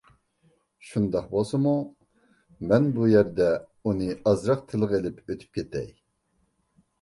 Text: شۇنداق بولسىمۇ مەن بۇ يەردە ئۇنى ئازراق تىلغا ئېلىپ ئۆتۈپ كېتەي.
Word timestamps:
شۇنداق 0.91 1.25
بولسىمۇ 1.33 1.73
مەن 2.71 2.87
بۇ 2.95 3.09
يەردە 3.11 3.51
ئۇنى 3.85 4.09
ئازراق 4.33 4.65
تىلغا 4.73 4.99
ئېلىپ 5.01 5.21
ئۆتۈپ 5.35 5.61
كېتەي. 5.61 5.87